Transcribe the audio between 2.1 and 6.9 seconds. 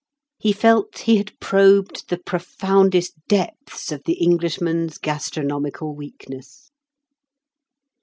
profoundest depths of the Englishman's gastronomical weakness.